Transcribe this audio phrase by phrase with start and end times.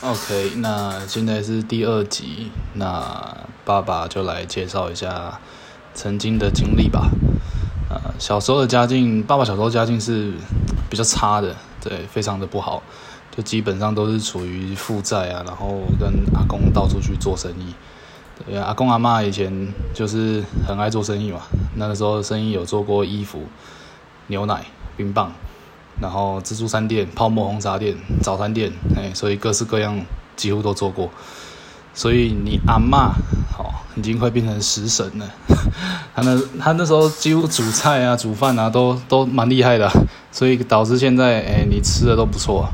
[0.00, 5.40] OK，那现在是第二集，那爸爸就来介绍一下
[5.92, 7.10] 曾经的经历吧。
[7.90, 10.32] 呃，小时候的家境，爸爸小时候家境是
[10.88, 12.80] 比较差的，对，非常的不好，
[13.36, 17.74] 就基本上都是处于负债啊，然后跟阿公到处去做生意。
[18.46, 21.40] 对，阿公阿妈以前就是很爱做生意嘛，
[21.74, 23.42] 那个时候生意有做过衣服、
[24.28, 24.64] 牛奶、
[24.96, 25.32] 冰棒。
[26.00, 30.00] 然后自助餐店、泡沫红茶店、早餐店，哎，所以各式各样
[30.36, 31.10] 几乎都做过。
[31.94, 33.10] 所以你阿妈，
[33.50, 35.28] 好，已经快变成食神了。
[36.14, 39.90] 他那他那时候几乎煮菜啊、煮饭啊，都都蛮厉害的。
[40.30, 42.68] 所以导致现在，哎，你吃的都不错。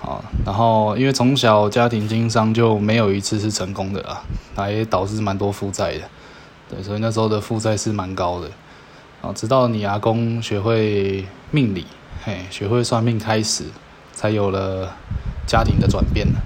[0.00, 4.02] 好，然后因为从小家庭经商就没有一次是成功的
[4.56, 6.00] 啊，也导致蛮多负债的。
[6.68, 8.50] 对，所以那时候的负债是蛮高的。
[9.22, 11.86] 啊，直到你阿公学会命理。
[12.24, 13.64] 嘿，学会算命开始，
[14.12, 14.94] 才有了
[15.46, 16.38] 家庭的转变呢。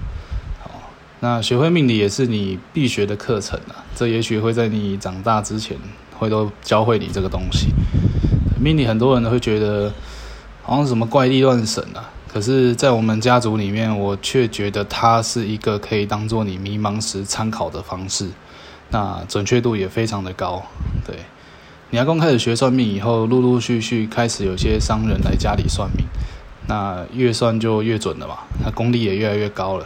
[0.63, 0.71] 好，
[1.19, 3.83] 那学会命理也是你必学的课程啊。
[3.95, 5.77] 这也许会在你长大之前，
[6.17, 7.67] 会都教会你这个东西。
[8.59, 9.93] 命理很多人会觉得
[10.63, 18.29] 好像什么怪力乱神啊，可是，在我们家族里面，我却觉得它是一个可以当做你迷茫时参考的方式。
[18.89, 20.63] 那准确度也非常的高，
[21.05, 21.17] 对。
[21.91, 26.05] 你阿公开始学算命以后，陆陆续续开始有些商人来家里算命，
[26.67, 29.85] 那越算就越准了嘛，他功力也越来越高了。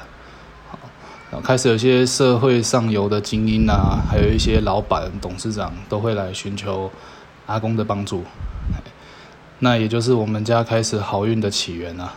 [1.30, 6.89] 好，开始有些社会上游的精英啊，还有一些老板、董事长都会来寻求
[7.45, 8.23] 阿公的帮助，
[9.59, 12.13] 那也就是我们家开始好运的起源啊。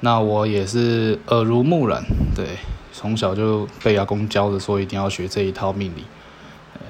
[0.00, 2.04] 那我也是耳濡目染，
[2.36, 2.58] 对，
[2.92, 6.04] 从小就被阿公教着说一定要学这一套命理。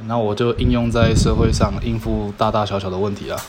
[0.06, 3.41] 那我就应用在社会上应付大大小小的问题啊，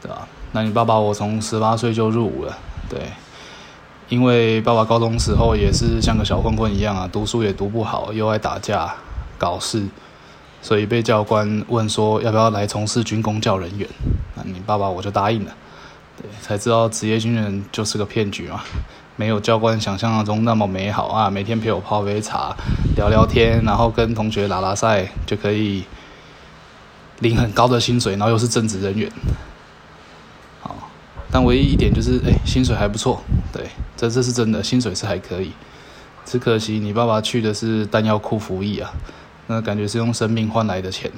[0.00, 0.26] 对吧？
[0.52, 3.00] 那你爸爸我从十八岁就入伍了，对，
[4.08, 8.94] 因为爸爸高中时候也是像个小混混一样啊，读书也读不好，又爱打架
[9.38, 9.86] 搞事，
[10.60, 13.88] 所以被教官问说要不要来从事军工教人员，
[14.34, 15.52] 那你爸爸我就答应了，
[16.20, 18.62] 对，才知道职业军人就是个骗局嘛。
[19.16, 21.28] 没有教官想象中那么美好啊！
[21.28, 22.56] 每天陪我泡杯茶，
[22.96, 25.84] 聊聊天，然后跟同学拉拉赛，就可以
[27.20, 29.10] 领很高的薪水，然后又是正职人员。
[30.62, 30.74] 好，
[31.30, 33.22] 但唯一一点就是，哎，薪水还不错。
[33.52, 35.52] 对，这这是真的，薪水是还可以。
[36.24, 38.92] 只可惜你爸爸去的是弹药库服役啊，
[39.48, 41.10] 那感觉是用生命换来的钱。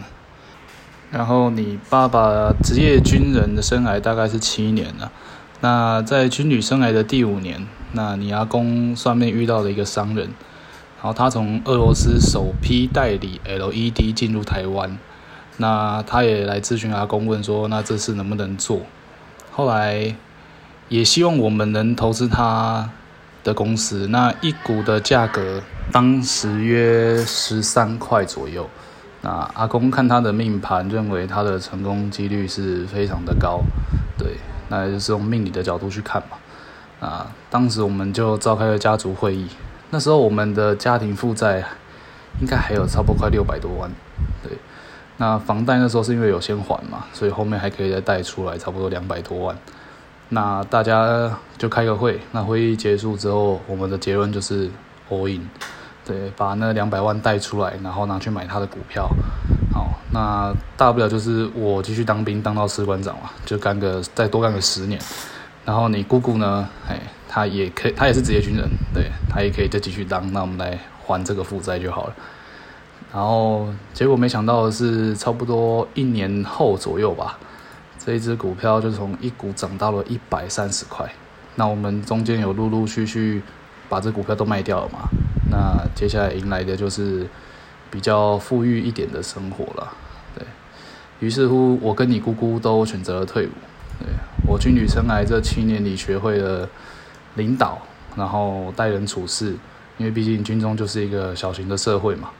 [1.12, 5.12] 然后你爸爸职业军人的生涯大概是七年了。
[5.60, 10.26] 那在军旅生涯的第五年，那你阿公上面遇到了一个商人，
[10.97, 14.98] 然后他从俄罗斯首批代理 LED 进入台湾，
[15.56, 18.81] 那他也来咨询阿公，问说那这次能不能做？
[19.50, 20.14] 后来
[20.88, 22.91] 也希望我们能投资他
[23.43, 28.69] 的公司，那一股的价格当时约十三块左右。
[29.22, 33.62] 那阿公看他的命盘，认为他的成功几率是非常的高，
[34.19, 34.37] 对。
[34.69, 39.48] 那就是用命理的角度去看嘛，啊，当时我们就召开了家族会议。
[39.91, 41.64] 那时候我们的家庭负债
[42.41, 43.91] 应该还有差不多快六百多万，
[44.42, 44.52] 对。
[45.16, 49.56] 那房贷那时候是因为有先还嘛，所以后面还可以再贷出来差不多两百多万。
[50.30, 54.69] 那大家就开个会，那会议结束之后，我们的结论就是
[55.08, 55.48] all in，
[56.04, 59.08] 对，把那两百万贷出来，然后拿去买他的股票。
[60.14, 65.00] 那大不了就是我继续当兵，当到士官长嘛，就干个再多干个十年。
[65.64, 68.64] 然后你姑姑呢，哎，她也可以，她也是职业军人，
[68.94, 70.32] 对，她也可以再继续当。
[70.32, 72.14] 那我们来还这个负债就好了。
[73.12, 77.36] 然后结果没想到的是，差不多一年后左右吧，
[77.98, 81.12] 这一只股票就从一股涨到了一百三十块。
[81.56, 83.42] 那我们中间有陆陆续续
[83.88, 85.08] 把这股票都卖掉了嘛？
[85.50, 87.26] 那接下来迎来的就是。
[87.91, 89.93] 比较富裕一点的生活了，
[90.34, 90.45] 对
[91.21, 93.50] 于是乎，我跟你姑姑都选择了退伍。
[94.00, 94.09] 对
[94.49, 96.69] 我军旅生涯这七年里，学会了
[97.37, 97.81] 领导，
[98.17, 99.55] 然后待人处事，
[99.99, 102.31] 因为毕竟军中就是一个小型的社会嘛。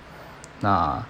[0.61, 1.01] 那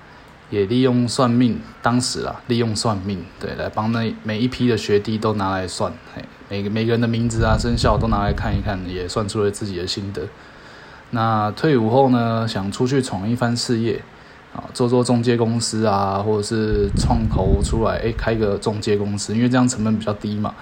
[0.50, 10.28] 也利用算命，当时啊，利用算命，对，来帮那每一批的学弟都拿来算，嘿，每个每个人的名字啊、生肖都拿来看一看，也算出了自己的心得。
[11.10, 14.02] 那退伍后呢，想出去闯一番事业。
[14.54, 20.54] 啊，做做中介公司啊，或者是创投出来，哎，开个中介公司，因为这样成本比较低嘛。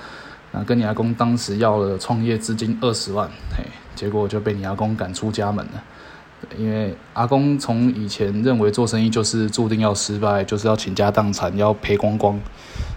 [0.51, 5.85] 那跟你阿公当时要了创业资金二十万，嘿，结果就被你阿公赶出家门了。
[6.59, 12.39] 因为阿公从以前认为做生意就是注定要失败，就是要倾家荡产，要赔光光，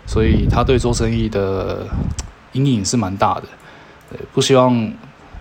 [0.08, 1.86] 所以他对做生意的
[2.54, 3.44] 阴影是蛮大的。
[4.34, 4.92] 不希望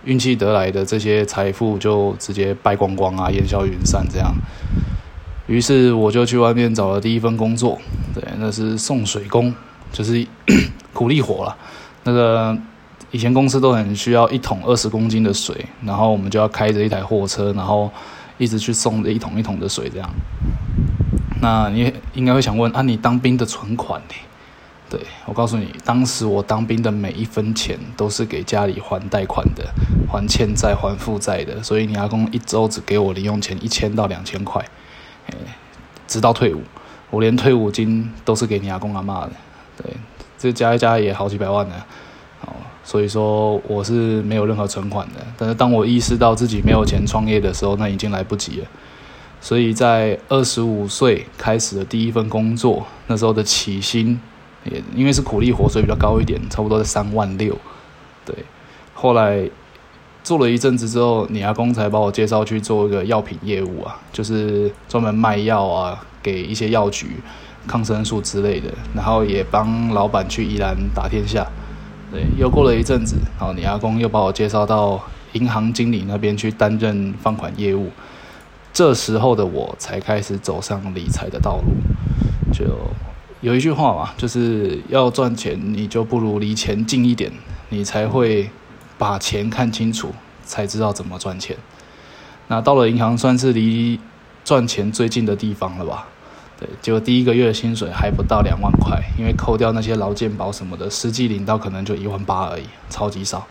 [0.03, 4.35] 运气得来的这些财富就直接败光光啊，烟消云散这样。
[5.47, 7.79] 于是我就去外面找了第一份工作，
[8.13, 9.53] 对，那是送水工，
[9.91, 10.25] 就是
[10.93, 11.55] 苦力活了。
[12.03, 12.57] 那个
[13.11, 17.91] 以前公司都很需要一桶二十公斤的水，然后我们就要开着一台货车，然后
[18.37, 20.09] 一直去送着一桶一桶的水这样。
[21.41, 24.15] 那你应该会想问啊，你当兵的存款呢？
[24.87, 29.63] 对我告诉你，当时我当兵的每一分钱都是给家里还贷款的，
[30.07, 34.63] 还欠债还负债的，所以你阿公一周只给我零用钱一千到两千块，
[36.07, 36.61] 直到退伍，
[37.09, 39.31] 我连退伍金都是给你阿公阿妈的，
[39.77, 39.93] 对，
[40.37, 41.75] 这加一加也好几百万呢，
[42.41, 48.67] 哦，所以说我是没有任何存款的，但是当我意识到自己没有钱创业的时候，那已经来不及了，
[49.41, 54.19] 所以在二十五岁开始的第一份工作，那时候的起薪。
[54.67, 57.55] 也因为是苦力活，所以比较高一点，差不多在三万六。
[58.25, 58.35] 对，
[58.95, 59.47] 后来
[60.25, 67.11] 做了一阵子之后，你阿公才把我介绍去做一个药品业务啊，就是专门卖药啊，给一些药局、
[67.67, 68.73] 抗生素之类的。
[68.95, 71.45] 然后也帮老板去宜兰打天下。
[72.11, 74.99] 对，又过了一阵子，然后你阿公又把我介绍到
[75.33, 77.91] 银行经理那边去担任放款业务。
[78.73, 82.65] 这时候的我才开始走上理财的道路，就。
[83.41, 87.31] 有一句话嘛，就是要赚钱，你就不如离钱近一点，
[87.69, 88.49] 你才会
[88.97, 90.13] 把钱看清楚，
[90.43, 91.57] 才知道怎么赚钱。
[92.47, 93.99] 那到了银行，算是离
[94.43, 96.07] 赚钱最近的地方了吧？
[96.59, 103.45] 对，就第一个月的薪水还不到两万块，因为扣掉那些劳健保什么的，实际领到可能就一万八而已，超级少。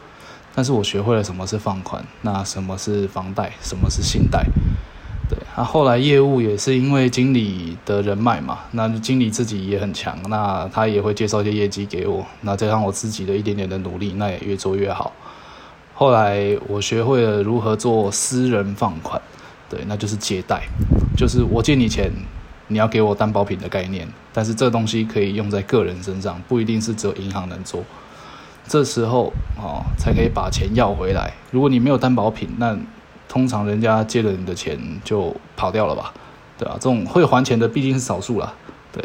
[0.55, 4.47] 但是我学会了什么是放款，那什么是房贷，什么是信贷。
[5.29, 15.13] 对，那后来业务也是因为经理的人脉嘛，那经理自己也很强，那他也会介绍一些业绩给我，那加上我自己的一点点的努力，那也越做越好。
[15.95, 19.21] 后来我学会了如何做私人放款，
[19.71, 20.63] 对，那就是借贷，
[21.17, 22.11] 就是我借你钱，
[22.69, 27.83] 你要给我担保品的概念，但是这东西可以用在个人身上，不一定是只有银行能做。
[28.67, 31.33] 这时候哦，才可以把钱要回来。
[31.51, 32.77] 如果你没有担保品，那
[33.29, 36.13] 通常人家借了你的钱就跑掉了吧，
[36.59, 36.75] 对吧？
[36.75, 38.53] 这种会还钱的毕竟是少数啦，
[38.93, 39.05] 对。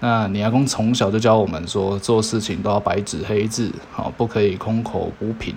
[0.00, 5.54] 那你阿公从小就教我们说，做事情都要白纸黑字，好，不可以空口无凭。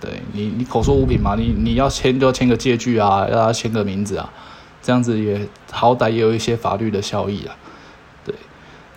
[0.00, 4.30] 对你，你口说无凭嘛，你你要签就要签个借据啊，要他签个名字啊，
[4.82, 5.40] 这样子也
[5.72, 7.56] 好歹也有一些法律的效益啊，
[8.24, 8.34] 对。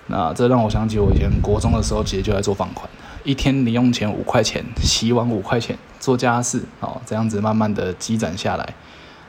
[0.08, 2.88] 那这让我想起我以前国中的时候，其实就在做放款。
[3.24, 8.74] 一天零用钱五块钱，洗碗五块钱，做家事哦，这样子慢慢的积攒下来。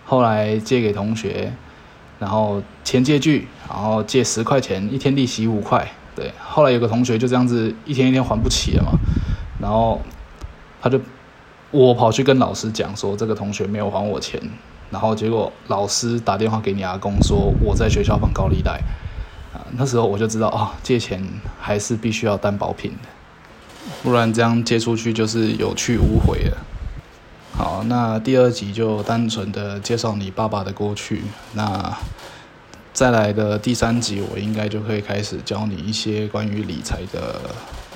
[0.05, 1.53] 后来借给同学，
[2.19, 5.87] 然后钱借据，然后借十块钱，一天利息五块。
[6.15, 8.93] 对，后来有个同学就这样子一天一天还不起了嘛，
[9.61, 10.01] 然后
[10.81, 11.01] 他就
[11.71, 14.39] 我跑去跟老师讲说这个同学没有还我钱，
[14.91, 18.73] 然后结果老师打电话给你阿公说我在学校放高利贷
[19.55, 21.23] 啊，那时候我就知道啊，借钱
[21.61, 23.09] 还是必须要担保品的。
[24.03, 26.59] 不然这样借出去就是有去无回了。
[27.55, 31.23] 好，那第二集就单纯的介绍你爸爸的过去。
[31.55, 31.97] 那
[32.93, 37.41] 再来的第三集，我应该就可以开始教你一些关于理财的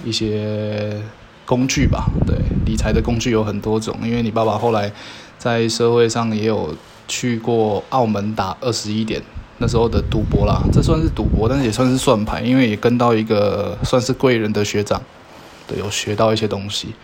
[0.05, 1.01] 一些
[1.45, 2.07] 工具吧。
[2.27, 4.93] 对，理财的工具有很多种，因为你爸爸后来
[5.39, 6.75] 在社会上也有
[7.09, 9.21] 去过澳门打二十一点
[9.59, 15.01] 那时候的赌博啦，这算是赌博，但是也算是算牌，因为也跟到一个算是贵人的学长。
[15.67, 16.95] 对，有学到一些东西，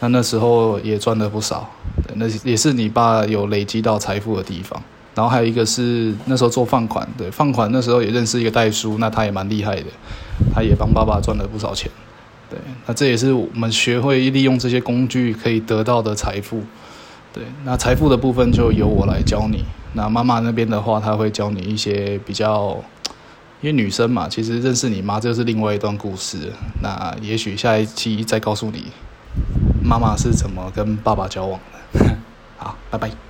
[0.00, 1.68] 那那时候也赚了不少，
[2.14, 4.80] 那也是你爸有累积到财富的地方。
[5.14, 9.86] 然后还有一个是那时候做放款，对，放款那时候也认识一个代叔，那他也蛮厉害的，
[10.54, 11.90] 他也帮爸爸赚了不少钱。
[12.48, 16.62] 对，那这也是我们学会利用这些工具可以得到的财富。
[17.32, 19.64] 对，那财富的部分就由我来教你。
[19.94, 22.76] 那妈妈那边的话，他会教你一些比较。
[23.60, 26.52] 因为女生嘛，其实认识你妈就是另外一段故事。
[26.80, 28.84] 那也许下一期再告诉你，
[29.82, 31.60] 妈妈是怎么跟爸爸交往
[31.92, 32.16] 的。
[32.56, 33.27] 好，拜拜。